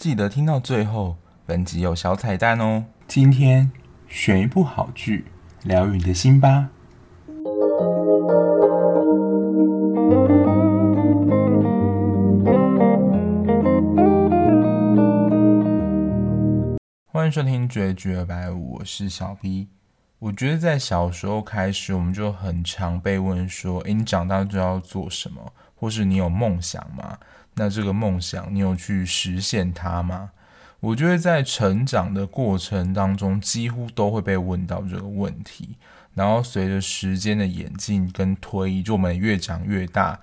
[0.00, 2.86] 记得听到最后，本集有小彩蛋哦。
[3.06, 3.70] 今天
[4.08, 5.26] 选一部好剧，
[5.62, 6.70] 疗愈你的心吧。
[17.12, 19.68] 欢迎收听追剧二百五，我是小 B。
[20.18, 25.52] 我觉得在小时候开始，我们就很常被问说：“诶，你长大就要做什么？
[25.74, 27.18] 或是你有梦想吗？”
[27.54, 30.30] 那这个梦想，你有去实现它吗？
[30.80, 35.76] 我觉得在成长的过程当中，几乎都会被问到这个问题。
[36.14, 40.18] 然后随着时间的演进跟推移，就我们越长越大，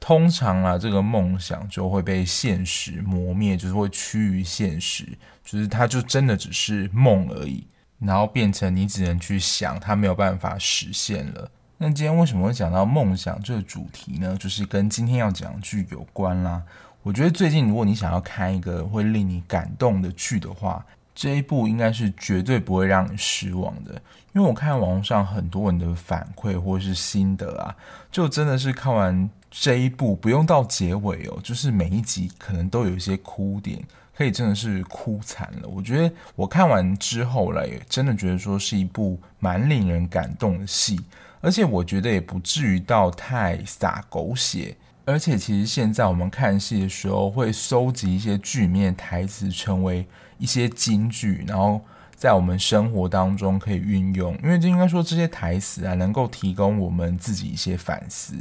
[0.00, 5.06] 通常啊，这个梦想就会被现实磨灭，就是会趋于现实，
[5.44, 7.66] 就是它就真的只是梦而已，
[8.00, 11.50] 然后变成你只能去想，它没有办法实现了。
[11.80, 14.36] 那今天为什么会讲到梦想这个主题呢？
[14.36, 16.60] 就是跟今天要讲的剧有关啦。
[17.04, 23.92] 我觉得最近如果你想要看一个会令你感动的剧的话，这一部应该是绝对不会让你失望的。
[24.34, 27.74] 因为我看网络上很多人的反馈或是心得啊，
[28.10, 33.80] 就真的是看完这一部不用到结尾哦，就是每一集可能都有一些哭点，
[34.16, 35.68] 可以真的是哭惨了。
[35.68, 41.00] 我觉得我看完之后来，也真的觉得说是一部蛮令人感动的戏。
[41.40, 50.06] 而且我觉得也不至于到太洒狗血，而且其实现在我们看戏的时候会搜集一些剧面台词，成为
[50.38, 51.80] 一些金句，然后
[52.14, 54.36] 在我们生活当中可以运用。
[54.42, 58.34] 因为就应该说这些台词啊，能够提供我们自己一些反思。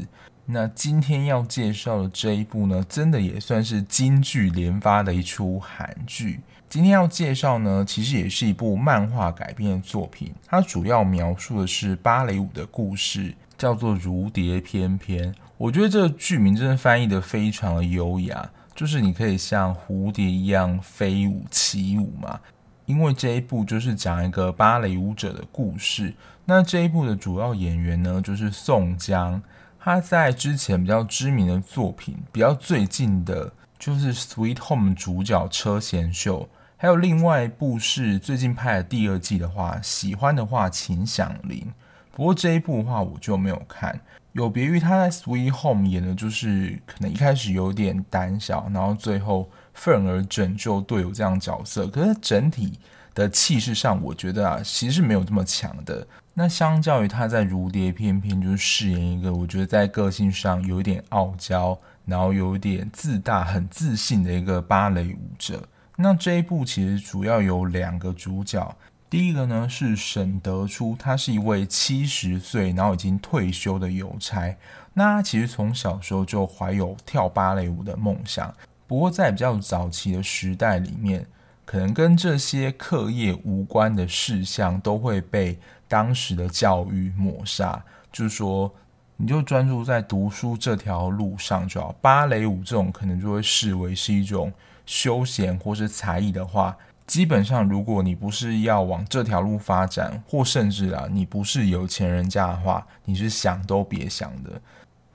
[0.46, 6.40] 那今天要介绍的这一部呢，真的也算是金句连发的一出韩剧。
[6.70, 10.34] 今天要介绍呢，其实也是一部漫画改编的作品。
[10.46, 15.34] 它主要描述的是芭蕾舞的故事，叫做《如蝶翩翩》。
[15.58, 22.38] 我觉得这个剧名真的翻译得非常的优雅，就是你可以像蝴蝶一样飞舞起舞嘛。
[22.86, 26.14] 因为这一部就是讲一个芭蕾舞者的故事。
[26.44, 29.42] 那这一部的主要演员呢，就是宋江。
[29.80, 33.50] 他在之前比较知名的作品，比较最近的
[33.80, 36.48] 就是《Sweet Home》主角车贤秀。
[36.80, 41.74] 还有另外一部是最近拍的第二季的话，喜欢的话请响铃。
[42.12, 44.00] 不过这一部的话我就没有看，
[44.34, 51.88] 有别于他在《Sweet Home》演的，就是可能一开始有点胆小，然后最后愤而拯救队友这样角色。
[51.88, 52.78] 可是整体
[53.16, 56.06] 的气势上，我觉得啊，其实是没有这么强的。
[56.36, 65.68] 那相较于他在《如蝶翩翩》就是饰演一个，我觉得在个性上有点傲娇，然后有点自大、很自信的一个芭蕾舞者。
[66.00, 68.76] 那这一部其实主要有两个主角，
[69.10, 74.56] 第一个呢是沈德初，他是一位七十岁然后已经退休的邮差。
[74.94, 78.54] 那他其实从小时候就怀有跳芭蕾舞的梦想，
[78.86, 81.26] 不过在比较早期的时代里面，
[81.66, 88.72] 可能跟这些课业无关的事项都会被当时的教育抹杀，就是说
[89.16, 94.54] 你就专注在读书这条路上就好，芭蕾舞这种可能就会视为是一种。
[94.88, 96.76] 休闲或是才艺的话，
[97.06, 104.60] 基本上如果你不是要往这条路发展，或甚至啊，你不是有钱人家的话，你是想都别想的。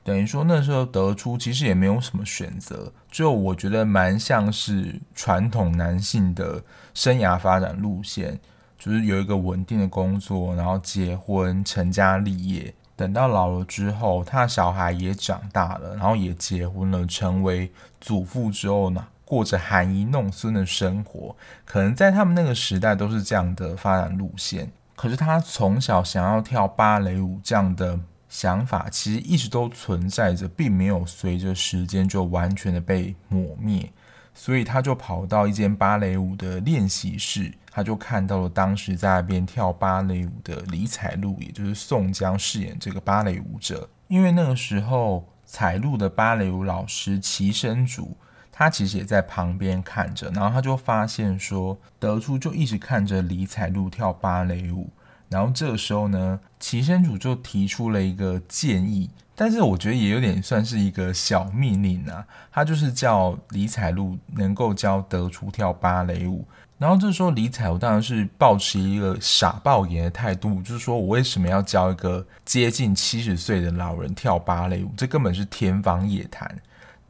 [0.04, 6.62] 等于说那时候得出其实也没有什么选择，就我觉得蛮像是传统男性的
[6.92, 8.38] 生涯发展路线，
[8.76, 21.34] 就是有一个稳定的工作，然后结婚成家立业，等到老了之后，他小孩也长大了，然后也结婚了，成为祖父之后呢，过着含饴弄孙的生活，
[21.64, 24.70] 可能在他们那个时代都是这样的发展路线。
[24.94, 27.98] 可是他从小想要跳芭蕾舞这样的
[28.28, 33.90] 想法，其实一直都存在着，并没有随着时间就完全的被抹灭。
[34.34, 43.88] 所以他就跑到一间芭蕾舞的练习室，他就看到了当时在那边跳芭蕾舞的李彩璐，也就是宋江饰演这个芭蕾舞者。
[44.08, 48.14] 因为那个时候彩璐的芭蕾舞老师齐生主。
[48.62, 54.88] 他其实也在旁边看着，然后他就发现说，德初就一直看着李彩璐跳芭蕾舞，
[55.28, 66.46] 然后这个时候呢，齐先主就提出了一个建议，但是我觉得也有点算是一个小命令啊，他就是叫李彩璐能够教德初跳芭蕾舞，
[66.78, 76.48] 然后这时候李彩璐当然是抱持一个傻爆眼的态度，就是说我为什么要教一个接近七十岁的老人跳芭蕾舞，这根本是天方夜谭。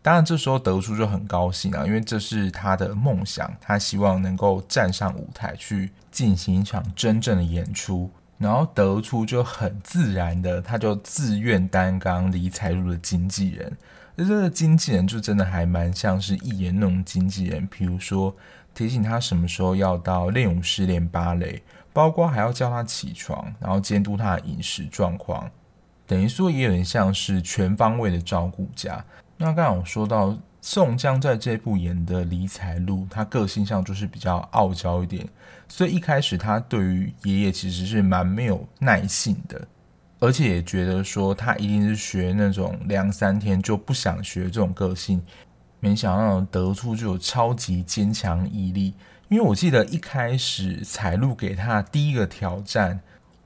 [0.05, 8.11] 当然，这时候德叔就很高兴啊，因为这是他的梦想，他希望能够站上舞台去进行一场真正的演出。
[8.37, 13.77] 然后德叔就很自然的，他就自愿担纲李彩璐的经纪人，
[14.17, 18.35] 而这个经纪人就真的还蛮像是艺人那种经纪人，比如说
[18.75, 21.63] 提醒他什么时候要到练舞室练芭蕾，
[21.93, 25.49] 包括还要叫他起床，然后监督他的饮食状况，
[26.09, 29.05] 等于说也有点像是全方位的照顾家。
[29.37, 35.29] 那刚刚我说到宋江在这部演的李彩璐，他个性上就是比较傲娇一点，
[35.69, 39.67] 所以一开始他对于爷爷其实是蛮没有耐性的。
[40.21, 45.21] 而且也觉得说他一定是学那种两三天就不想学这种个性，
[45.81, 48.95] 没想到得出就有超级坚强毅力。
[49.29, 53.01] 因为我记得一开始彩璐给他第一个挑战，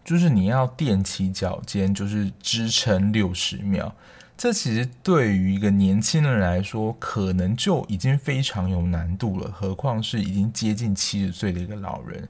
[0.04, 3.94] 就是你要踮起脚尖，就是支撑六十秒。
[4.36, 12.28] 这其实对于一个年轻人来说，可能就已经非常有难度了，何况是已经接近七十岁的一个老人。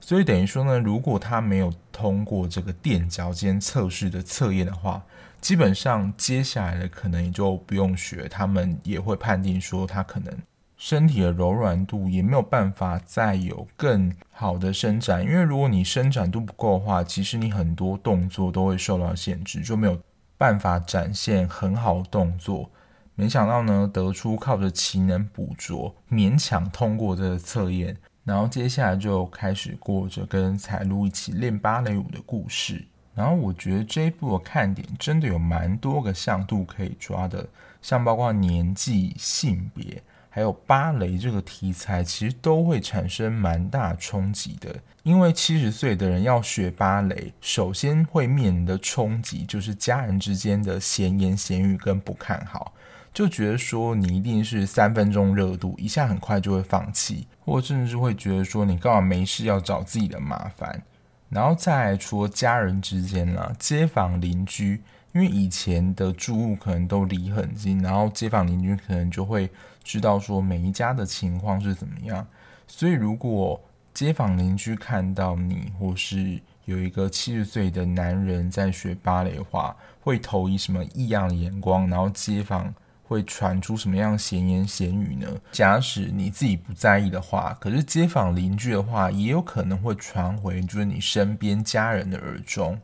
[0.00, 5.02] 所以等于说呢，如果他没有通过这个垫脚尖测试的测验的话，
[5.40, 8.28] 基本上接下来的可能也就不用学。
[8.28, 10.32] 他们也会判定说，他可能
[10.76, 15.24] 身体的柔软度也没有办法再有更好的伸展。
[15.24, 20.00] 因为如果你伸展度不够的话，其实你很多动作都会受到限制，就没有
[20.38, 22.70] 办法展现很好的动作。
[23.14, 27.96] 没想到呢，得出靠着奇能捕捉，勉强通过这个测验。
[28.24, 32.84] 然后接下来就开始过着跟彩璐一起练芭蕾舞的故事。
[33.14, 37.44] 然后我觉得这一部的看点真的有蛮多个向度可以抓的，
[37.82, 40.00] 像包括年纪、性别，
[40.30, 44.76] 还有芭蕾这个题材，其实都会产生蛮大冲击的。
[45.08, 52.74] 因为七十岁的人要学芭蕾，首先会面临的冲击就是家人之间的闲言闲语跟不看好。
[53.14, 60.82] 就觉得说你一定是三分钟热度，一下很快就会放弃，或甚至会觉得说你干嘛没事要找自己的麻烦。
[61.30, 64.82] 然后再来除了家人之间啦，街坊邻居，
[65.14, 69.48] 因为以前的住屋可能都离很近，然后街坊邻居可能就会
[69.82, 72.26] 知道说每一家的情况是怎么样。
[72.66, 73.58] 所以如果
[73.98, 82.72] 街坊邻居看到你，或是有一个七十岁的男人在学芭蕾话，会投以什么异样的眼光，然后街坊。
[83.02, 85.26] 会传出什么样闲言闲语呢？
[85.50, 92.78] 假使你自己不在意的话，可是街坊邻居的话，也有可能会传回就是你身边家人的耳中，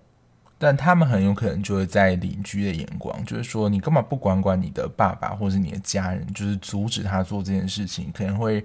[0.59, 8.65] 但他们很有可能就会在邻居的眼光，就是说你干嘛不管管你的爸爸或是你的家人，就是阻止他做这件事情，可能会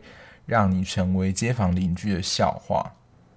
[0.50, 2.92] 让你成为街坊邻居的笑话。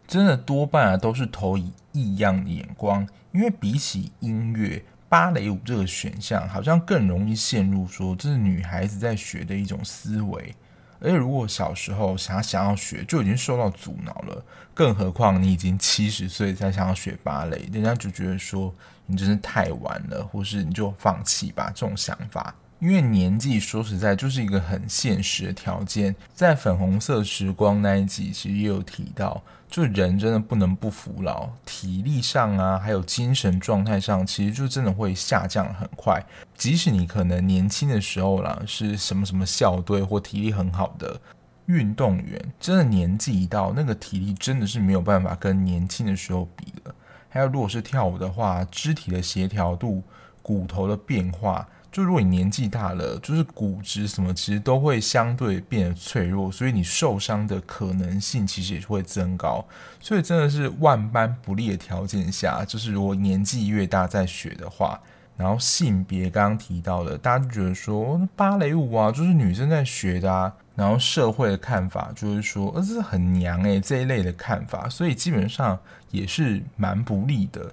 [0.09, 4.83] 真的多半啊都是投以异样的眼光，因为比起音乐。
[5.09, 10.55] 芭蕾舞这个选项好像更容易陷入说这是女孩子在学的一种思维，
[11.01, 14.43] 而且如果小时候想想要学就已经受到阻挠了，
[14.73, 18.75] 更何况你已经七十岁才想要学芭蕾，人家就觉得说
[19.05, 22.55] 你真是太晚了，或是你就放弃吧这种想法。
[22.83, 29.41] 因为年纪说实在就是一个很现实的条件，在粉红色时光那一集其实也有提到，
[29.71, 36.21] 就人真的不能不服老，体力上啊，还有精神状态上，其实就真的会下降很快。
[36.57, 41.21] 即使你可能年轻的时候啦，是什么什么校队或体力很好的
[41.67, 46.93] 运动员，真的年纪一到，那个体力真的是没有办法跟年轻的时候比的。
[47.29, 50.03] 还有如果是跳舞的话，肢体的协调度、
[50.43, 51.65] 骨头的变化。
[51.93, 59.63] 就如果你年纪大了，就是骨质什么其实都会相对变得脆弱，所以你受伤的可能性其实也会增高。
[60.01, 64.99] 所以真的是万般不利的条件下，就是如果年纪越大再学的话，
[65.37, 75.79] 然后性别刚刚提到的，大家就觉得说芭蕾舞啊，就是女生在学的啊，然后社会的看法就是说，呃，这是很娘诶，这一类的看法，所以基本上
[76.11, 77.71] 也是蛮不利的。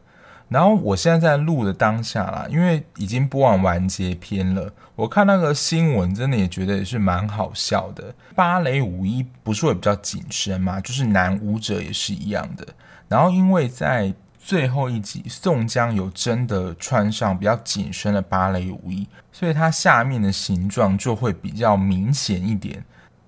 [0.50, 4.74] 然后我现在在录的当下啦，因为已经播完完结篇了。
[4.96, 8.14] 我看那个新闻，真的也觉得也是蛮好笑的。
[8.36, 10.82] 芭蕾舞衣不是会比较紧身吗？
[10.82, 12.68] 就是男舞者也是一样的。
[13.08, 22.84] 然后因为在最后一集，宋江有真的穿上比较紧身的芭蕾舞衣，所以它下面的形状就会比较明显一点。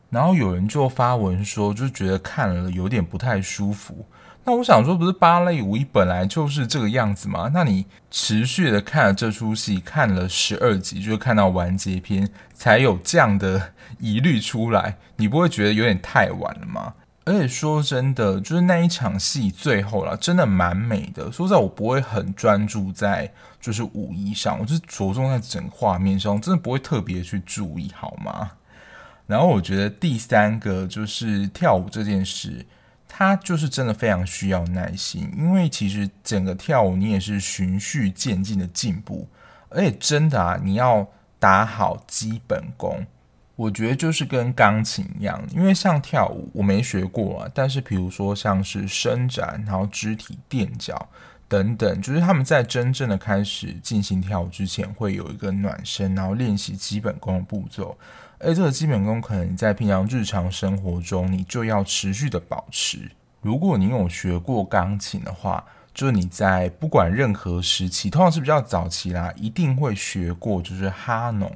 [0.09, 4.05] 然后有人就发文说，就觉得看了有点不太舒服。
[4.43, 7.51] 那我想说，不是芭蕾舞衣本来就是这个样子吗？
[7.53, 16.95] 那你持续的看了这出戏，看了十二集，就看到完结篇，才有这样的疑虑出来，你不会觉得有点太晚了吗？
[17.24, 21.31] 而且说真的，就是那一场戏最后啦，真的蛮美的。
[21.31, 23.31] 说实在，我不会很专注在
[23.62, 28.50] 就是舞衣上，我就是着重在整个画面上，真的不会特别去注意，好吗？
[29.27, 32.65] 然后我觉得第三个就是跳舞这件事。
[33.13, 39.27] 他就是真的非常需要耐心，因为其实整个跳舞你也是循序渐进的进步，
[39.67, 41.05] 而且真的啊，你要
[41.37, 43.05] 打好基本功。
[43.57, 51.09] 我觉得就是跟钢琴一样，因为像跳舞我没学过啊，但是比如说像是伸展，然后肢体垫脚
[51.49, 57.95] 等等，就是他们在真正的开始进行跳舞之前，会有一个暖身，然后练习基本功的步骤。
[58.43, 63.12] 而这个基本功可能你在平常日常生活中，你就要持续的保持。
[63.41, 71.51] 如果你有学过钢琴的话，就是你在不管任何时期，通常是比较早期啦，一定会学过，就是哈农。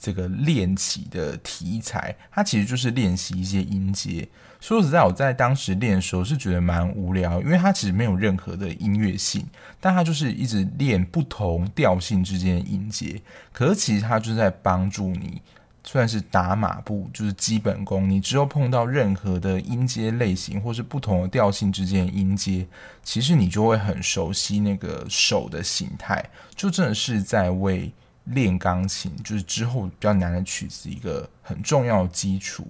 [0.00, 4.28] 这个练习的题材，它其实就是练习一些音阶。
[4.60, 9.44] 说实在，我在当时练的时候是觉得蛮无聊，因为它其实没有任何的音乐性，
[9.80, 13.20] 但它就是一直练不同调性之间的音阶。
[13.52, 15.42] 可是其实它就是在帮助你，
[15.90, 18.10] 算是打马步，就是基本功。
[18.10, 22.66] 你之后碰到任何的音阶类型，或是不同的调性之间的音阶，
[23.02, 26.22] 其实你就会很熟悉那个手的形态，
[26.54, 27.90] 就真的是在为。
[28.34, 32.68] 练钢琴就是之后比较难的曲子，一个很重要的基础，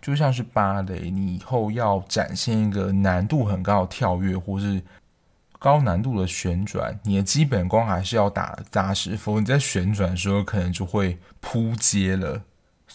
[0.00, 4.82] 就像是芭蕾，你以后要展现一个难度很高的跳跃，或是
[5.60, 12.42] 高难度的旋转，你的基本功还是要打扎实，否则你在旋转的时候可能就会扑街了。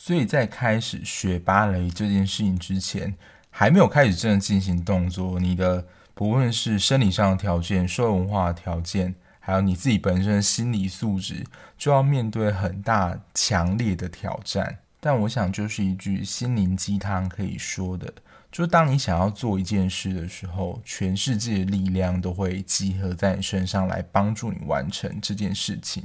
[0.04, 3.16] 所以在开始学芭蕾这件事情之前，
[3.52, 9.14] 还没有开始真的进行动作，你的不论是生理上的条件、社会文化的条件。
[9.40, 11.46] 还有你自己本身的心理素质，
[11.78, 14.80] 就要面对很大强烈的挑战。
[15.00, 18.12] 但我想，就是一句心灵鸡汤可以说的，
[18.52, 26.04] 就是当你想要做一件事的时候，全世界的力量都会集合在你身上来帮助你完成这件事情。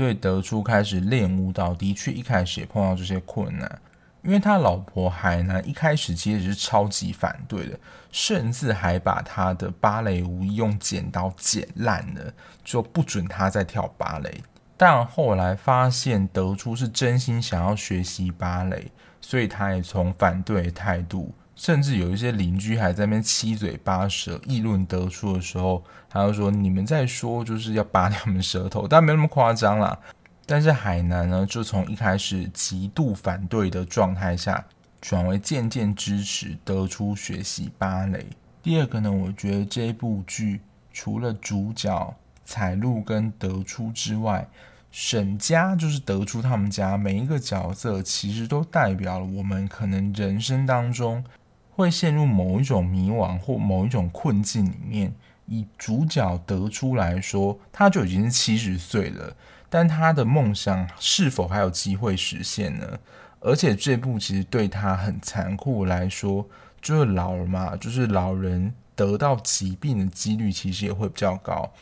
[0.00, 3.78] 所以德出开始练舞蹈，的确一开始也碰到这些困难。
[4.22, 7.78] 因为他老婆海南一开始其实是超级反对的，
[8.10, 12.32] 甚至还把他的芭蕾舞用剪刀剪烂了，
[12.64, 14.42] 就不准他再跳芭蕾。
[14.78, 18.90] 但后来发现德出是真心想要学习芭蕾，
[19.20, 29.98] 所以他也从反对态度，甚至有一些邻居还在那边七嘴八舌议论得出的时候，他就说：“你们在说就是要拔掉你们舌头，但没那么夸张啦。”
[30.46, 34.64] 但是海南呢，就从一开始极度反对的状态下，
[35.02, 38.24] 转为渐渐支持得出学习芭蕾。
[38.62, 40.62] 第二个呢，我觉得这部剧
[40.94, 44.48] 除了主角彩璐跟德出之外，
[44.90, 51.22] 沈家就是德出他们家每一个角色，其实都代表了我们可能人生当中
[51.80, 55.12] 会陷入某一种迷惘或某一种困境里面。
[55.46, 59.34] 以主角得出来说，他就已经是七十岁了。
[59.68, 62.98] 但他的梦想是否还有机会实现呢？
[63.40, 66.46] 而且这部其实对他很残酷来说，
[66.80, 71.72] 就是老了嘛，就是老人得到疾病的几率其实也会比较高。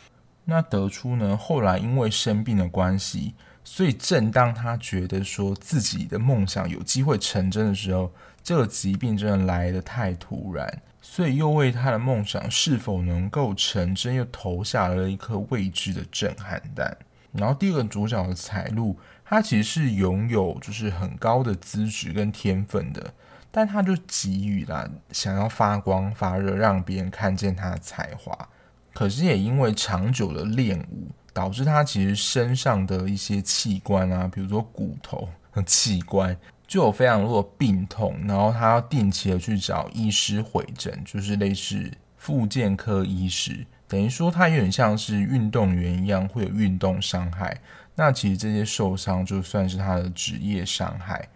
[0.45, 3.35] 那得出呢，后来因为生病的关系，
[3.71, 8.11] 所以正当他觉得说自己的梦想有机会成真的时候，
[8.43, 16.97] 这个疾病真的来得太突然，所以又为他的梦想是否能够成真，又投下了一颗未知的震撼弹。
[17.31, 23.13] 然后第二个主角的彩璐，他其实是拥有就是很高的资质跟天分的，
[23.51, 28.49] 但他就急于啦想要发光发热，让别人看见他的才华。
[28.95, 38.17] 可是也因为长久的练武，导致他其实身上的一些器官啊，比如说骨头和 器官，就有非常多的病痛。
[38.27, 43.65] 然后他要定期的去找医师会诊，就是类似复健科医师。
[43.87, 47.57] 等于说，他有点像是运动员一样，会有运动伤害。
[47.95, 51.29] 那其实这些受伤就算是他的职业伤害。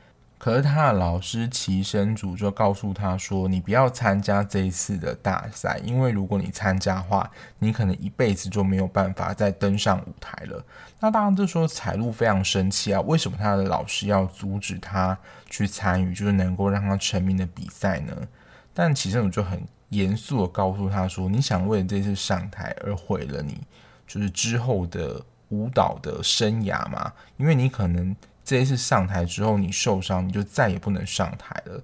[0.42, 7.30] 可是他的老师齐生主就告诉他说：“你不要参加这一次的大赛，因为如果你参加的话，
[7.61, 10.61] 你可能一辈子就没有办法再登上舞台了。”
[10.99, 13.00] 那当然，这时候彩璐非常生气啊！
[13.02, 15.16] 为什么他的老师要阻止他
[15.49, 18.12] 去参与，就是能够让他成名的比赛呢？
[18.75, 19.62] 但齐生主就很。
[19.90, 23.61] 严肃地告诉他说：“你想为了这次上台而毁了你，
[24.06, 27.12] 就是之后的舞蹈的生涯吗？
[27.37, 31.82] 因为你可能这一次上台之后你受伤，你就再也不能上台了。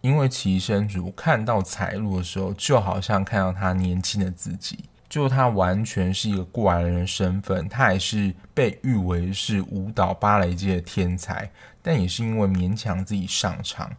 [0.00, 11.50] 因为齐生主看到彩璐的时候，就好像看到他年轻的自己，就他完全是一个过来人的身份，他也是被誉为是舞蹈芭蕾界的天才，
[11.82, 13.90] 但也是因为勉强自己上场。”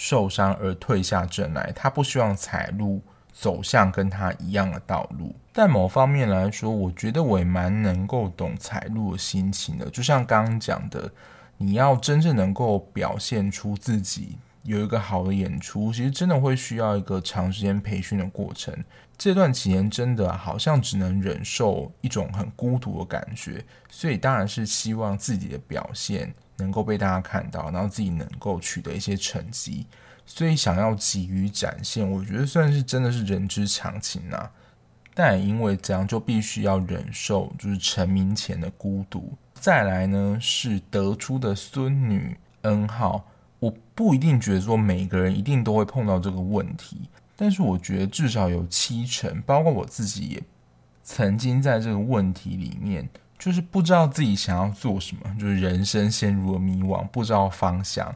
[0.00, 5.34] 受伤而退下阵来，他不希望彩璐走向跟他一样的道路。
[5.52, 9.90] 但某方面来说，我觉得我也蛮能够懂彩璐的心情的。
[9.90, 11.10] 就像刚刚讲的，
[11.58, 18.72] 你要真正能够表现出自己有一个好的演出，其实真的会需要一个长时间培训的过程。
[19.16, 29.86] 这段期间真的好像只能忍受一种很孤独的感觉，所以当然是希望自己的表现能够被大家看到，然后自己能够取得一些成绩。
[30.24, 34.52] 所以想要急于展现，我觉得算是真的是人之常情啊。
[35.14, 39.32] 但也因为这样，就必须要忍受就是成名前的孤独。
[39.60, 43.24] 再来呢，是得出的孙女 N 号，
[43.58, 50.42] 我不一定觉得说每个人一定都会碰到这个问题，但是我觉得至少有七成，包括我自己也
[51.02, 58.14] 曾经在这个问题里面，就是不知道自己想要做什么，就是人生陷入了迷惘，不知道方向。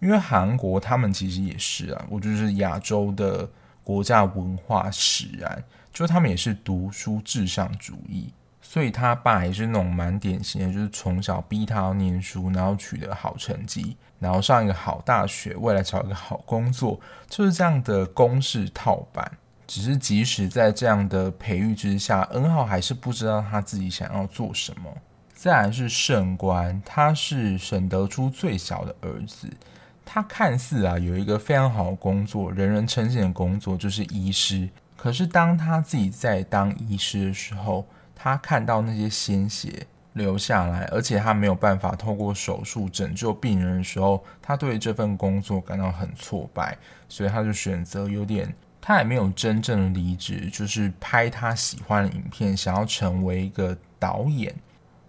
[0.00, 3.48] 因为韩国他们其实也是啊，我就是亚洲的
[3.82, 8.30] 国家文化使然，就他们也是读书至上主义，
[8.66, 19.30] 所以他爸也是那种蛮典型的，就是从小逼他要念书，然后取得好成绩，然后上一个好大学，未来找一个好工作，就是这样的公式套板。
[19.66, 24.92] 只是即使在这样的培育之下，N 号还是不知道他自己想要做什么。
[25.34, 29.48] 再来是胜官，他是沈德初最小的儿子。
[30.04, 34.68] 他看似啊有一个非常好的工作，人人称羡的工作就是医师。
[34.96, 37.86] 可是当他自己在当医师的时候，
[38.24, 46.74] 他看到那些鲜血流下来，而且他没有办法透过手术拯救病人的时候，他对这份工作感到很挫败，
[47.06, 48.50] 所以他就选择有点，
[48.80, 54.54] 他也没有真正的离职，就是拍他喜欢的影片，想要成为一个导演。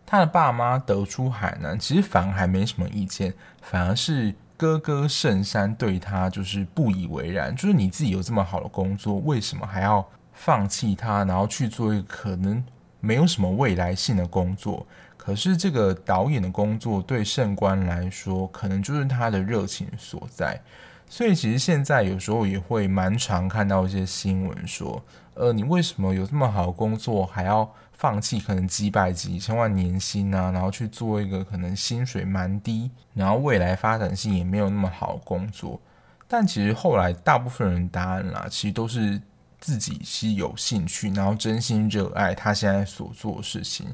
[0.06, 4.36] 他的爸妈得出海南，其实反而还没什么意见，反而是。
[4.58, 12.64] 哥哥圣山对他就是不以为然，就是你自己有这么好的工作，为什么还要放弃他，然后去做一个可能
[13.06, 14.88] 没有什么未来性的工作？
[15.16, 20.60] 可是这个导演的工作对圣官来说，可能就是他的热情所在。
[21.08, 25.04] 所以其实现在有时候也会蛮常看到一些新闻说，
[25.36, 35.80] 呃，你为什么有这么好的工作，还要放弃可能几百几千万年薪啊，然后去做一个可能薪水蛮低，然后未来发展性也没有那么好的工作？
[36.28, 39.22] 但其实后来大部分人答案啦，其实都是
[39.60, 43.88] 自己是有兴趣，然后真心热爱他现在所做的事情。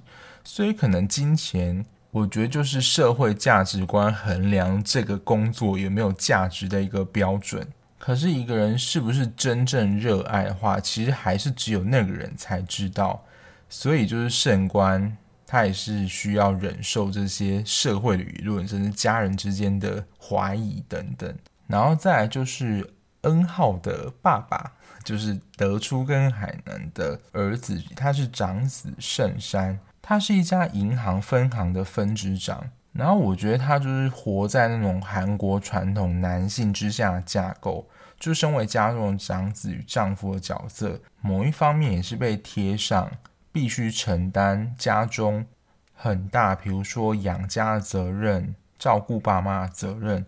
[0.43, 7.67] 所以可能金钱，我觉得就是社会价值观衡量这个工作有没有价值的一个标准。
[7.97, 13.23] 可是一个人是不是真正热爱的话，其实还是只有那个人才知道。
[13.69, 21.33] 所以就是圣官，他也是需要忍受这些社会的舆论，甚至家人之间的怀疑等等。
[21.67, 32.69] 然后再来就是恩浩的爸爸，就是德出跟海南的儿子，他是长子圣山，他是一家银行分行的分支长。
[32.93, 37.87] 然后我觉得他就是活在那种韩国传统男性之下的架构，
[38.19, 43.09] 就身为家中的长子与丈夫的角色，某一方面也是被贴上
[43.51, 45.45] 必须承担家中
[45.93, 50.25] 很大，比如说养家的责任、照顾爸妈的责任，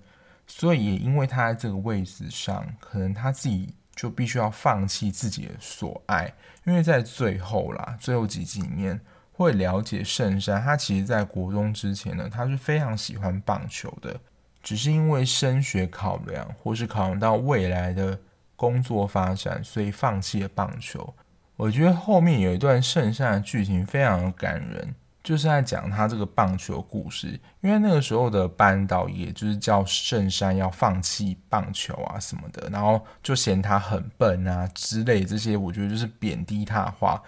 [0.48, 6.34] 所以也因为他在这个位置上，可能他自己就必须要放弃自己的所爱，
[6.66, 9.00] 因为在最后啦，最后几集里面。
[9.36, 14.16] 会了解圣山，他其实在国中之前呢，他是非常喜欢棒球的，
[14.62, 18.18] 只是因为升学考量，或是考量到未来的
[18.56, 21.12] 工作发展，所以放弃了棒球。
[21.56, 27.40] 我觉得后面有一段圣山的剧情非常的感人，就是在讲他这个棒球故事。
[27.62, 37.22] 因为那个时候的班导也就是叫圣山要放弃棒球啊什么的，然后就嫌他很笨啊之类这些，我觉得就是贬低他的话。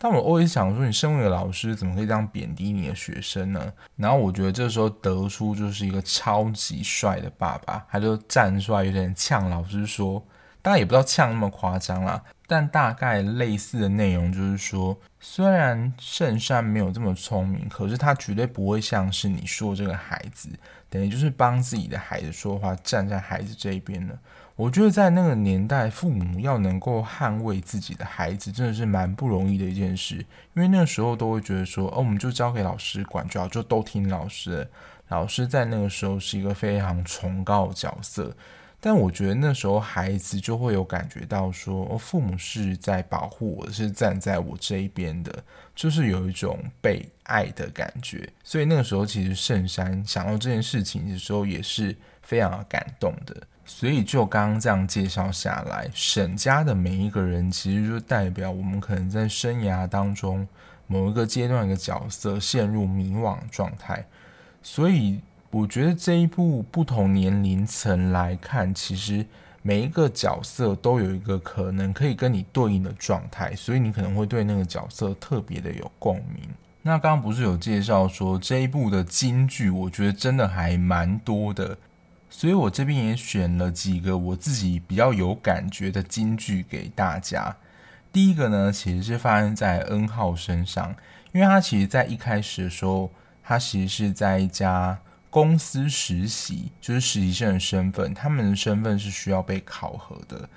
[0.00, 3.72] 但我偶尔想说，你身为一个老师，怎么可以这样贬低你的学生呢？
[3.96, 10.24] 然后我觉得这时候德出就是一个超级帅的爸爸，他就站出来有点呛老师说，
[10.62, 20.48] 当然也不知道呛那么夸张啦，但大概类似的内容就是说，虽然圣山没有这么聪明，可是他绝对不会像是你说这个孩子，
[20.88, 24.18] 等于就是帮自己的孩子说话，站在孩子这一边的。
[24.56, 30.16] 我觉得在那个年代，父母要能够捍卫自己的孩子，真的是蛮不容易的一件事。
[30.54, 34.70] 因为那个时候都会觉得说，哦，我们就交给老师管就好，就都听老师的。
[35.08, 38.34] 老师在那个时候是一个非常崇高的角色。
[38.80, 48.28] 但我觉得那时候孩子就会有感觉到说，哦，父母是在保护我，是站在我这一边的，就是有一种被爱的感觉。
[48.44, 53.36] 所以那个时候，其实圣山想到这件事情的时候，也是非常感动的。
[53.66, 60.46] 所以就刚刚这样介绍下来，沈家的每一个人其实就代表我们可能在生涯当中
[60.86, 64.06] 某一个阶段一个角色陷入迷惘状态。
[64.62, 69.24] 所以我觉得这一部不同年龄层来看，其实
[69.62, 76.48] 每一个角色都有一个可能可以跟你对应的状态，所以你可能会对那个角色特别的有共鸣。
[76.82, 81.76] 那刚刚不是有介绍说这一部的金句，我觉得真的还蛮多的，
[82.30, 87.56] 所以我这边也选了几个我自己比较有感觉的金句给大家。
[88.12, 90.94] 第一个呢，其实是发生在 N 号身上，
[91.32, 93.10] 因为他其实在一开始的时候，
[93.42, 94.98] 他其实是在一家
[95.30, 100.48] 公司实习，就是实习生的身份，他们的身份是需要被考核的。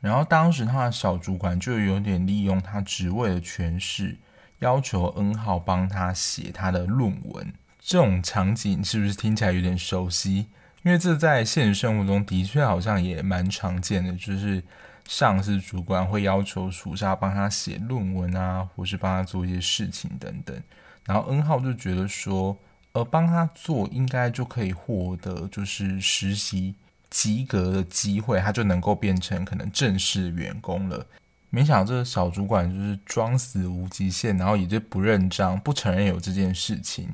[0.00, 4.16] 然后当时他的小主管就有点利用他职位的权势。
[4.60, 10.46] 要求 N 号帮他写他的论文，这种场景是不是听起来有点熟悉？
[10.82, 14.64] 因为这在现实生活中的确好像也蛮常见的，就是
[15.06, 20.58] 上司主管会要求属下帮他写论文啊，或是帮他做一些事情等等。
[21.04, 22.56] 然后 N 号就觉得说，
[22.96, 26.74] 而，帮他做应该就可以获得就是实习
[27.10, 31.06] 及格的机会，他就能够变成可能正式员工了。
[31.50, 37.08] 没想到这个小主管就是装死无极限，然后也就不认账，不承认有这件事情。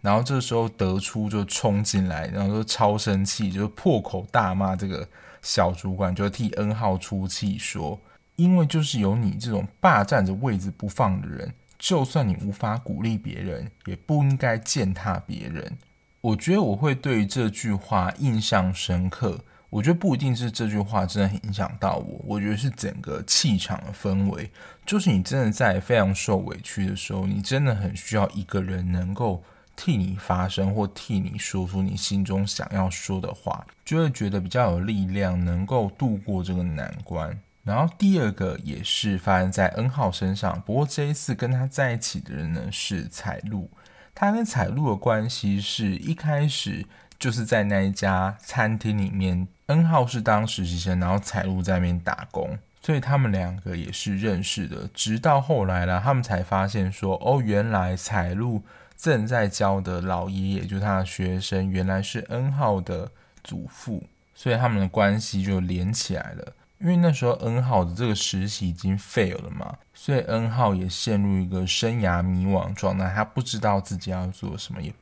[0.00, 5.08] 然后这时候得出就冲进来，然后就超生气，就破口大骂这个
[5.42, 7.98] 小主管，就替 N 号出气说
[8.36, 11.52] ：“因为就是有你这种霸占着位置不放的人，
[11.86, 15.76] 就算你无法鼓励别人，也不应该践踏别人。”
[16.22, 19.38] 我觉得我会对这句话印象深刻。
[19.68, 24.50] 我觉得不一定是这句话真的影响到我，我觉得是整个气场的氛围。
[24.86, 29.44] 就是你真的在非常受委屈的时候，你真的很需要一个人能够
[29.76, 37.38] 替你发声，或替你说出你心中想要说的话，就会觉得比较有力量，能够度过这个难关。
[37.64, 43.70] 然后第二个也是发生在 N 号身上，不过这一次跟他在一起的人呢是彩露。
[44.14, 46.86] 他跟彩露的关系是一开始
[47.18, 49.48] 就是在那一家餐厅里面。
[49.66, 54.86] N 号是当实习生，然后彩露在那边打工，所以他们两个也是认识的。
[54.92, 58.62] 直到后来啦，他们才发现说，哦，原来彩露
[58.94, 63.10] 正在教的老爷爷，就是他的学生，原来是 N 号的
[63.42, 66.52] 祖父，所以他们的关系就连起来了。
[66.84, 74.92] 因为那时候 N 号的这个实习已经 fail 了嘛，所以 N 号也陷入一个生涯迷惘状态，他不知道自己要做什么，也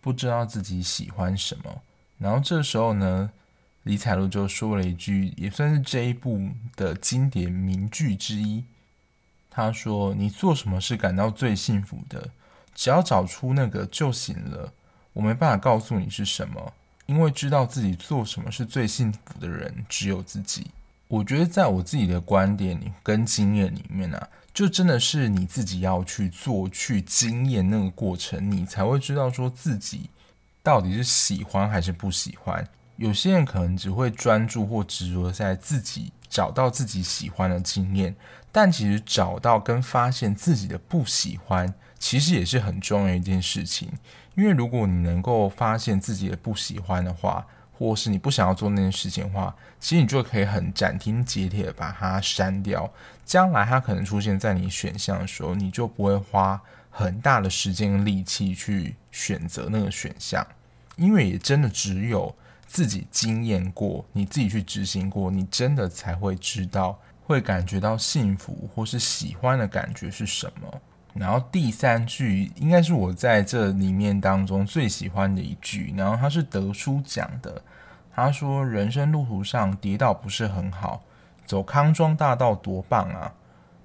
[0.00, 1.82] 不知道自己喜欢什么。
[2.16, 3.28] 然后这时候呢，
[3.82, 8.62] 李彩璐就说了一句，也算是这一部的经典名句之一。
[9.50, 12.30] 他说：“你做什么是感到最幸福的？
[12.72, 14.72] 只要找出那个就行了。
[15.12, 16.72] 我没办法告诉你是什么，
[17.06, 20.68] 因为知道自己做什么是最幸福的人只有自己。
[21.12, 30.08] 我觉得，在我自己的观点里跟经验里面啊，就真的是你自己要去做、去经验那个过程，你才会知道说自己
[30.62, 38.16] 到底是喜欢还是不喜欢。”有些人可能只会专注或执着在自己找到自己喜欢的经验，
[38.50, 43.90] 但其实找到跟发现自己的不喜欢，其实也是很重要一件事情。
[44.34, 52.92] 因为如果你能够发现自己的不喜欢的话，或是你不想要做那件事情的话，其实你就可以很斩钉截铁的把它删掉。
[53.24, 60.46] 将来它可能出现在你选项的时候，你就不会花很大的时间跟力气去选择那个选项，
[60.96, 62.34] 因为也真的只有。
[62.64, 70.80] 自己经验过，你自己去执行过，你真的才会知道，会感觉到幸福或是喜欢的感觉是什么。
[71.14, 77.62] 然后第三句应该是我在这里面当中最喜欢的一句，然后他是德叔讲的，
[78.14, 81.02] 他说：“人生路途上跌倒不是很好，
[81.44, 83.32] 走康庄大道多棒啊！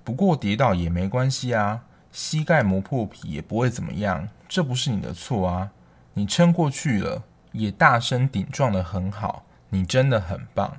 [0.04, 5.72] 不过跌倒也没关系啊，膝盖磨破皮也不会怎么样，这不是你的错啊，
[6.13, 10.78] 你撑过去了。”也大声顶撞的很好，你真的很棒。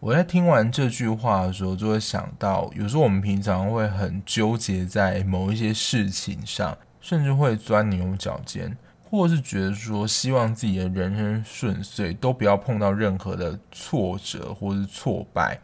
[0.00, 15.60] 我在听完这句话的时候，就会想到，有时候我们平常会很纠结在某一些事情上，甚至会钻牛角尖，或是觉得说，希望自己的人生顺遂，都不要碰到任何的挫折或是挫败。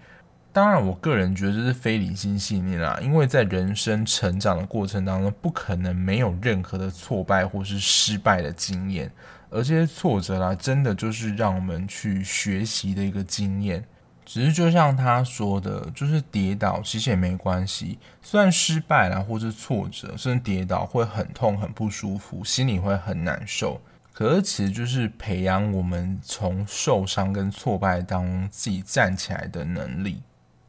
[0.53, 9.11] 当然，我个人觉得这是非理性信念啦，因为在人生成长的过程当中，不可能没有任何的挫败或是失败的经验。
[9.49, 13.83] 而这些挫折啦，真的就是让我们去学习的一个经验。
[14.27, 17.99] 只是就像他说的，就是跌倒其实也没关系。
[18.21, 23.81] 虽然失败啦，或是挫折，甚至跌倒会很痛、很不舒服，心里会很难受。
[24.13, 30.21] 可是其实就是培养我们从受伤跟挫败当中自己站起来的能力。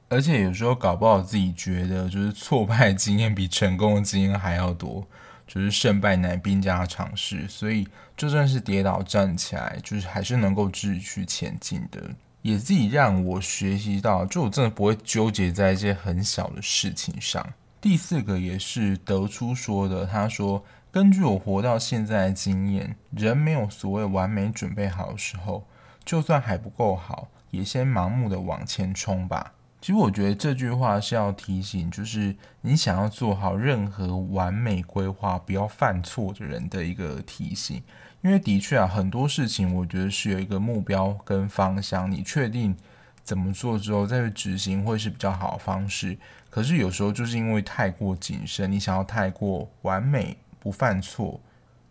[0.09, 5.05] 而且有时候搞不好自己觉得，就是挫败经验比成功的经验还要多。
[5.47, 12.01] 就是胜败乃兵家常事，所以就算是跌倒站起来，就是还是能够继续前进的。
[12.41, 17.45] 也自己让我学习到，就我真的不会纠结在一些很小的事情上。
[17.79, 25.65] 第四个也是得出说的，他说：“根据我活到现在的经验，人没有所谓完美准备好的时候，
[26.03, 37.81] 就算还不够好，也先盲目的往前冲吧。”其实我觉得这句话是要提醒，就是你想要做好任何完美规划、不要犯错的人的一个提醒。
[38.21, 42.75] 因为的确啊，很多事情我觉得是有一个目标跟方向，你确定
[43.23, 46.17] 怎么做之后再去执行会是比较好的方式。
[46.49, 51.39] 可是有时候就是因为太过谨慎，你想要太过完美不犯错，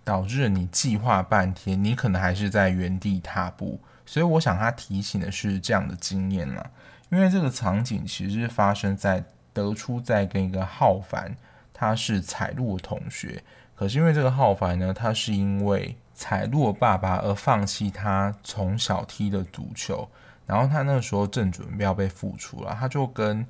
[0.02, 3.78] 导致你计划半天，你可能还是在原地踏步。
[4.04, 6.70] 所以我想他提醒的是这样的经验啦。
[7.10, 11.36] 因为这个场景其实是发生在德出在跟一个浩凡，
[11.72, 13.42] 他是彩路的同学。
[13.76, 20.08] 可是因为这个浩凡呢，他是因为彩路的爸爸而放弃他从小踢的足球，
[20.46, 23.46] 然后他那时候正准备要被复出了，他就跟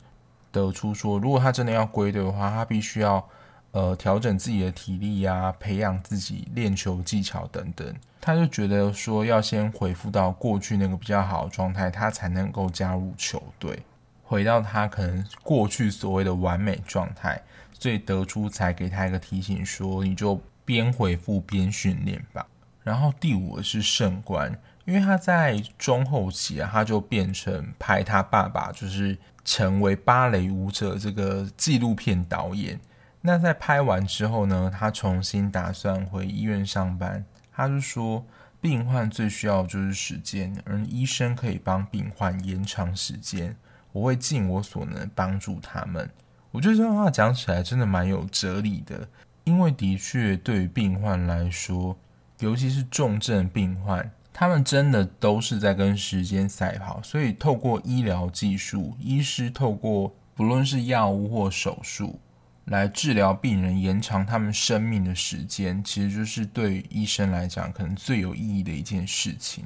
[0.50, 3.24] 德出说，如果他真的要归队的话，他必须要
[3.70, 7.94] 呃调整自己的体力呀，培养自己练球技巧等等。
[8.20, 13.79] 他就觉得说要先恢复到过去那个比较好的状态，他才能够加入球队，
[14.24, 17.40] 回到他可能过去所谓的完美状态。
[17.79, 22.44] 所以德出才给他一个提醒说，你就边恢复边训练吧。
[22.87, 32.79] 然后第五个是圣官，因为他在中后期啊，他就变成拍他爸爸就是成为芭蕾舞者这个纪录片导演。
[33.22, 37.25] 那在拍完之后呢，他重新打算回医院上班。
[37.53, 38.25] 他就说，
[38.61, 43.57] 病患最需要就是时间，而医生可以帮病患延长时间。
[43.90, 46.09] 我会尽我所能帮助他们。
[46.53, 49.09] 我觉得这段话讲起来真的蛮有哲理的，
[49.42, 51.99] 因为的确对于病患来说，
[52.40, 57.03] 尤其是重症病患，他们真的都是在跟时间赛跑。
[57.03, 62.18] 所以透过医疗技术，医师透过不论是药物或手术。
[62.66, 69.64] 来治疗病人，延长他们生命的时间，其实就是对医生来讲，可能最有意义的一件事情。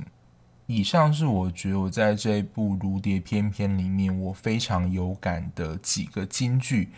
[0.66, 6.90] 以上是我觉得我在这一部《如蝶翩翩》里面，我非常有感的几个金句。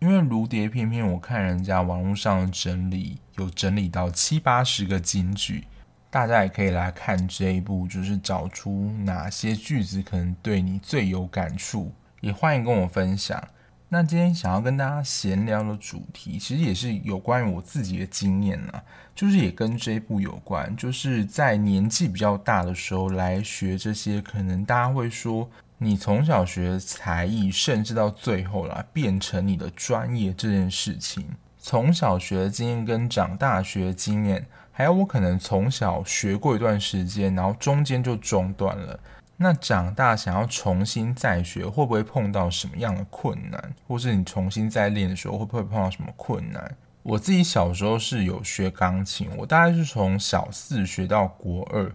[0.00, 5.64] 因为《如蝶翩翩》，我看人家网络上整理，有整理到七八十个金句，
[6.08, 13.42] 大家也可以来看这一部，就是找出哪些句子可能对你最有感触，也欢迎跟我分享。
[13.88, 18.80] 那今天想要跟大家闲聊的主题，其实也是有关于我自己的经验啊，
[19.16, 31.24] 就是也跟这一部有关，就是在年纪比较大的时候来学这些，可能大家会说你从小学才艺，甚至到最后啦变成你的专业这件事情，
[31.56, 38.98] 从小学的经验跟长大学的经验，还有我可能从小学过一段时间，然后中间就中断了。
[39.36, 43.72] 那长大想要重新再学，会不会碰到什么样的困难？
[43.86, 46.76] 或是你重新再练的时候，会不会碰到什么困难？
[47.04, 51.90] 我自己小时候是有学钢琴，我大概是从小四学到国二，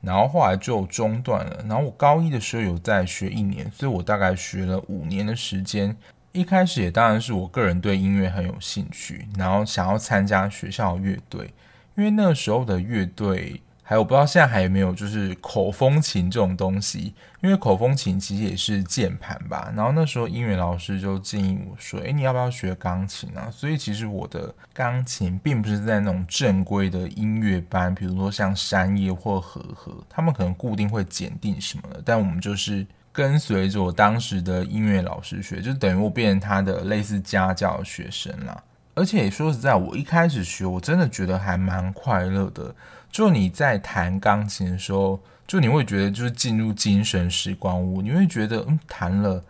[0.00, 1.64] 然后后来就中断了。
[1.68, 5.96] 然后我高一的时候有再学一年，所以我大概学了五年的时间。
[6.32, 11.52] 一开始也当然是我个人对音乐很有兴趣，然后想要参加学校乐队，
[11.96, 13.60] 因为那时候的乐队。
[13.88, 19.72] 还有不知道现在还有没有就是口风琴这种东西，因为口风琴其实也是键盘吧。
[19.74, 32.02] 然后那时候音乐老师就建议我说：“诶，你要不要学钢琴啊？”所以其实我的钢琴并不是在那种正规的音乐班，比如说像山叶或和和，他们可能固定会检定什么的。
[32.04, 38.62] 但我们就是跟随着我当时的音乐老师学，就等于我变成他的类似家教学生啦。
[38.94, 42.74] 而且说实在，我一开始学，我真的觉得还蛮快乐的。
[43.10, 49.42] 就你在弹钢琴的时候，就你会觉得就是进入精神时光屋，你会觉得嗯，弹了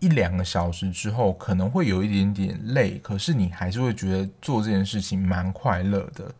[0.00, 6.32] 一两个小时之后可能会有一点点累，可是你还是会觉得做这件事情蛮快乐的。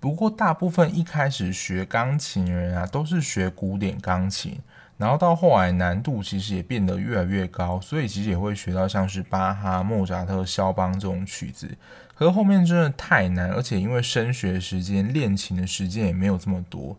[0.00, 4.58] 不过大部分一开始学钢琴人啊，都是学古典钢琴，
[4.96, 11.68] 然后到后来难度其实也变得越来越高，所以其实也会学到像是巴哈、莫扎特、肖邦这种曲子。
[12.18, 16.96] 可是后面真的太难，而且因为升学时间、练琴的时间也没有这么多，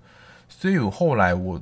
[0.48, 1.62] 所以我后来我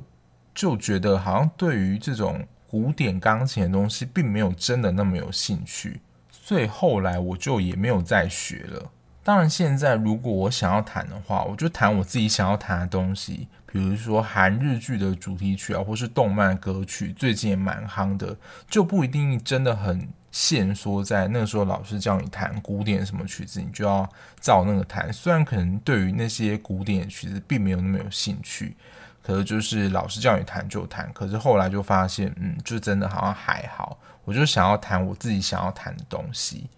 [0.54, 8.90] 就觉得好像对于这种古典钢琴的东西并没有真的那么有兴趣，所以后来我就也没有再学了。
[9.28, 18.34] 当然，现在如果我想要弹的话，我就弹我自己想要弹的东西，比如说韩日剧的主题曲啊，或是动漫歌曲，最近也蛮夯的，
[18.70, 24.08] 就不一定真的很限缩在那个时候老师叫你弹古典什么曲子，你就要
[24.40, 25.12] 照那个弹。
[25.12, 28.74] 虽然可能对于那些古典曲子并没有那么有兴趣，
[29.22, 31.12] 可是就是老师叫你弹就弹。
[31.12, 36.70] 可是后来就发现，嗯，就真的好像还好，我就想要弹我自己想要弹的东西。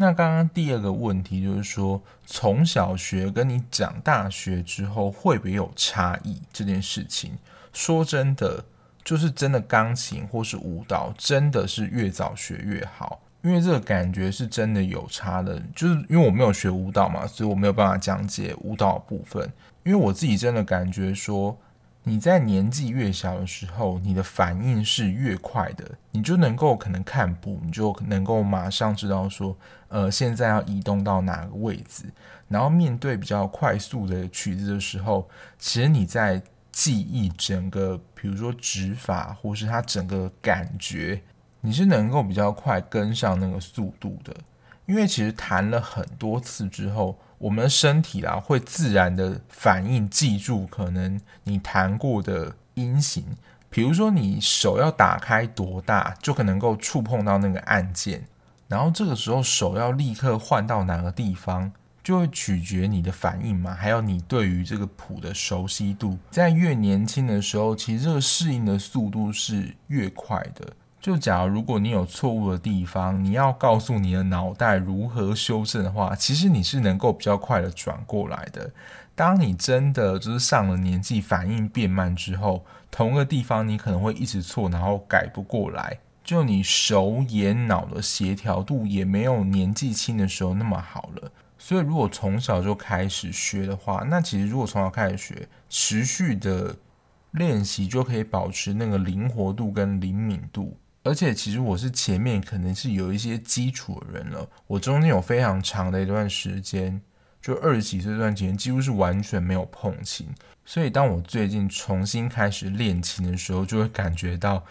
[0.00, 6.40] 那刚刚第二个问题就是说，从小学跟你讲大学之后会不会有差异？
[6.52, 7.36] 这件事情，
[7.72, 8.64] 说真的，
[9.02, 15.60] 就是真的钢琴或是舞蹈，真的是越早学越好，因为这个感觉是真的有差的。
[15.74, 19.52] 就是因为我没有学舞蹈嘛，所以我没有办法讲解舞蹈部分。
[19.82, 21.58] 因为我自己真的感觉说。
[22.08, 29.54] 你在年纪越小的时候，你的反应是越快的，你就能够可能看步，你就能够马上知道说，
[29.88, 32.04] 呃，现在要移动到哪个位置。
[32.48, 36.42] 然后面对比较快速的曲子的时候，其实你在
[36.72, 41.20] 记忆整个，比如说指法或是它整个感觉，
[41.60, 44.34] 你是能够比较快跟上那个速度的。
[44.88, 47.16] 因为其实弹了很多次之后。
[47.38, 53.24] 我们的身体啦，会自然的反应，记住可能你弹过的音型。
[53.70, 58.26] 比如说，你手要打开多大，就可能够触碰到那个按键。
[58.66, 61.70] 然后这个时候手要立刻换到哪个地方，
[62.02, 66.18] 就会取决你的反应嘛，还有你对于这个谱的熟悉度。
[66.32, 70.72] 在越年轻的时候，其实这个适应的速度是越快的。
[71.00, 78.70] 就假如如果你有错误的地方，你要告诉你的脑袋如何修正的话，其实你是能够比较快的转过来的。
[79.14, 85.98] 当你真的就是上了年纪，反应变慢之后，同一个地方你可能会一直错，然后改不过来。
[86.24, 91.32] 就你手眼脑的协调度也没有年纪轻的时候那么好了。
[91.58, 96.76] 所以如果从小就开始学的话，那其实如果从小开始学，持续的
[97.30, 100.76] 练习就可以保持那个灵活度跟灵敏度。
[101.04, 107.00] 而且其实我是前面可能是有一些基础的人了，我中间有非常长的一段时间，
[107.40, 110.26] 就二十几岁这段时间几乎是完全没有碰琴，
[110.64, 114.64] 所以当我最近重新开始练琴的时候，就会感觉到，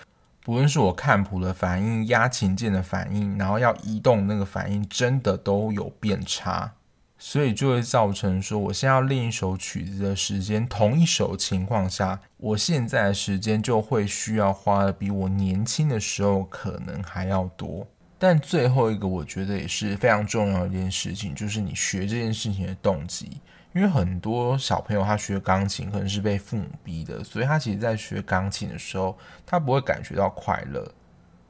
[0.44, 6.74] 不论是我看谱的反应、压琴键的反应，然后要移动那个反应，真的都有变差。
[7.18, 17.88] 所以就会造成说，我现在要练一首曲子的时间，同一首情况下，我现在的时间就会需要花的比我年轻的时候可能还要多。
[18.20, 23.42] 但最后一个，我觉得也是非常重要的一件事情，就是你学这件事情的动机。
[23.76, 30.84] 因为很多小朋友他学钢琴可能是被父母逼的，所以他其实在学钢琴的时候，他不会感觉到快乐，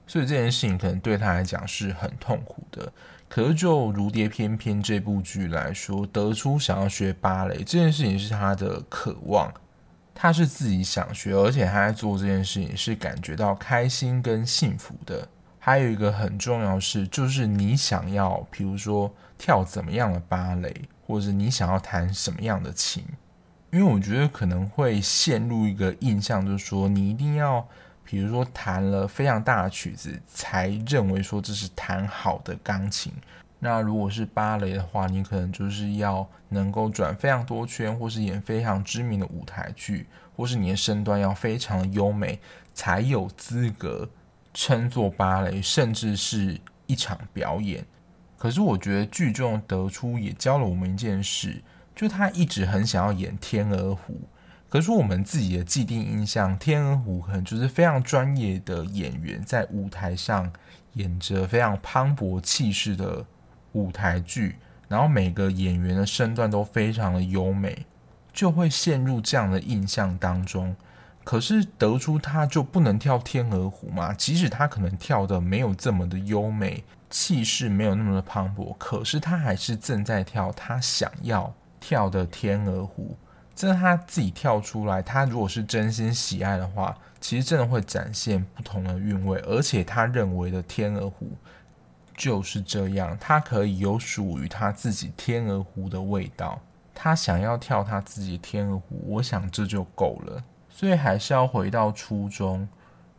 [0.06, 2.92] 所以这件事情可能对他来讲是很痛苦的。
[3.30, 9.54] 可是就《如蝶翩翩》这部剧来说，得出想要学芭蕾这件事情是他的渴望，
[10.16, 15.28] 他是自己想学，而且他在做这件事情是感觉到开心跟幸福的。
[15.60, 20.74] 还有一个很重要的是，就是你想要，比如说跳怎么样的芭蕾，
[21.06, 23.04] 或者你想要弹什么样的琴，
[23.72, 27.68] 因为我觉得可能会陷入一个印象，就是说你一定要。
[28.10, 33.12] 比如说弹了非常大的曲子，才认为说这是弹好的钢琴。
[33.60, 42.40] 那如果是芭蕾的话，你可能就是要能够转非常多圈，或是演非常知名的舞台剧，或是你的身段要非常的优美，
[42.74, 44.08] 才有资格
[44.54, 47.86] 称作芭蕾，甚至是一场表演。
[48.38, 51.62] 可是我觉得剧中得出也教了我们一件事，
[51.94, 54.14] 就他一直很想要演《天鹅湖》。
[54.70, 60.52] 可是我们自己的既定印象，《天鹅湖》可能就是非常专业的演员在舞台上
[60.94, 63.26] 演着非常磅礴气势的
[63.72, 64.58] 舞台剧，
[64.90, 67.86] 然后每个演员的身段都非常的优美，
[68.34, 70.76] 就会陷入这样的印象当中。
[71.24, 74.14] 可是得出他就不能跳《天鹅湖》吗？
[74.14, 83.18] 即使他可能跳的没有这么的优美，气势没有那么的磅礴，可是他还是正在跳他想要跳的《天鹅湖》。
[83.58, 89.40] 这他自己跳出来，他如果是真心喜爱的话，其实真的会展现不同的韵味。
[89.40, 91.32] 而且他认为的天鹅湖
[92.16, 96.62] 就是这样，他可以有属于他自己天鹅湖的味道。
[96.94, 100.44] 他想要跳他自己天鹅湖，我想这就够了。
[100.70, 102.70] 所以还是要回到初衷。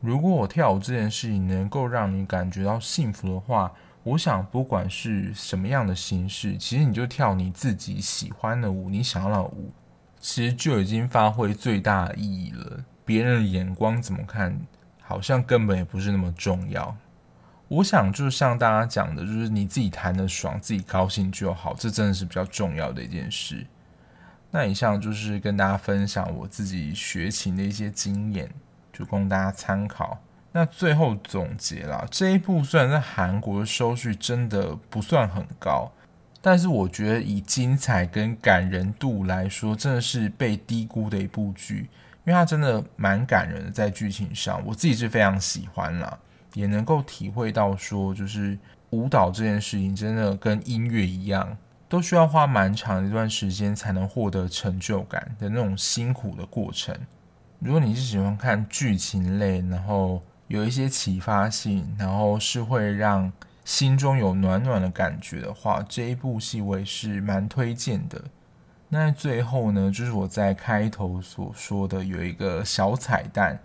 [0.00, 3.72] 如果我跳舞这件事情能够让你感觉到幸福的话，
[4.04, 9.72] 我想不管是什么样的形式，其实你就跳你自己喜欢的舞，你想要的舞。
[10.20, 12.84] 其实就已经发挥最大的意义了。
[13.04, 14.58] 别人的眼光怎么看，
[15.00, 16.96] 好像根本也不是那么重要。
[17.68, 23.66] 我想就像大家讲的，就是你自己弹得爽，自己高兴就好，这真的是比较重要的一件事。
[24.50, 28.50] 那以上就是跟大家分享我自己学琴的一些经验，
[28.90, 30.18] 就供大家参考。
[30.50, 35.92] 那最后总结啦，这一部虽然在韩国的收视真的不算很高，
[36.40, 41.88] 但是我觉得以精彩跟感人度来说，真的是被低估的一部剧，
[42.24, 46.18] 因为它真的蛮感人的，在剧情上，我自己是非常喜欢啦，
[46.54, 48.58] 也能够体会到说，就是
[48.90, 51.56] 舞蹈这件事情真的跟音乐一样。
[51.90, 56.94] 都需要花蛮长一段时间才能获得成就感的那种辛苦的过程。
[57.60, 63.32] 如果你是喜欢看剧情类，然后有一些启发性，然后是会让
[63.68, 68.18] 心中有暖暖的感觉的话，这一部戏我也是蛮推荐的。
[68.88, 73.60] 那最后呢，就是我在开头所说的有一个小彩蛋。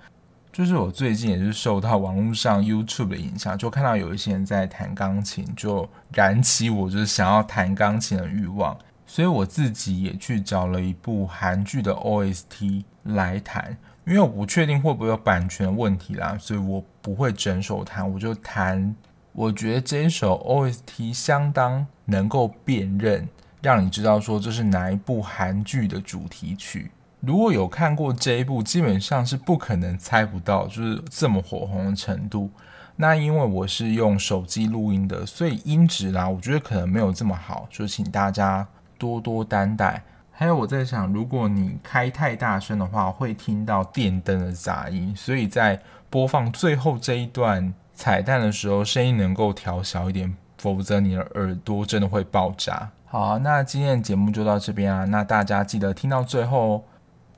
[0.51, 8.78] 就是我最近也是受到网络上 YouTube 的影响，就看到有一些人在弹钢琴，就燃起我就是想要弹钢琴的欲望，
[9.08, 18.93] 所以我自己也去找了一部韩剧的 OST 来弹，因为我不确定会不会有版权问题啦，所以我不会整首弹，我就弹。
[19.34, 23.27] 我觉得这一首 OST 相当能够辨认，
[23.63, 26.91] 让你知道说这是哪一部韩剧的主题曲。
[27.19, 32.51] 如果有看过这一部，基本上是不可能猜不到，就是这么火红的程度。
[32.95, 38.67] 那因为我是用手机录音的，所以音质啦，我觉得可能没有这么好，就请大家
[38.99, 40.03] 多多担待。
[40.31, 52.89] 还有我在想，如果你开太大声的话，会听到电灯的杂音，所以在播放最后这一段彩蛋的时候，声音能够调小一点，否则你的耳朵真的会爆炸。
[53.06, 56.84] 好，那今天的节目就到这边啊，那大家记得听到最后哦。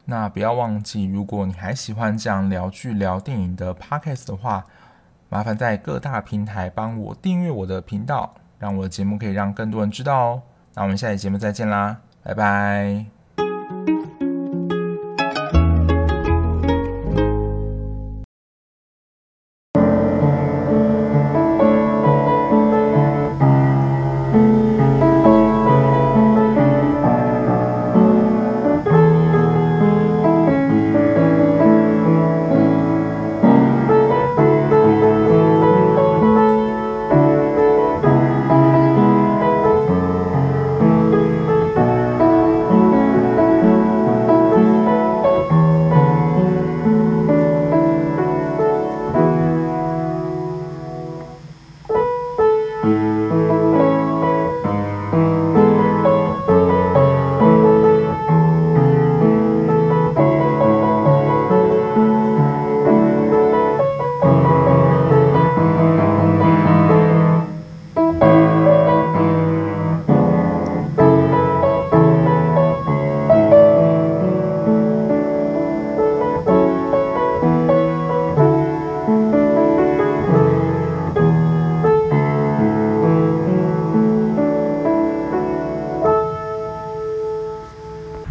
[0.05, 4.65] 那不要忘记，如果你还喜欢这样聊剧、聊电影的 podcast 的话，
[5.29, 10.41] 麻烦在各大平台帮我订阅我的频道，让我的节目可以让更多人知道哦。
[10.75, 13.14] 那我们下期节目再见啦，拜拜。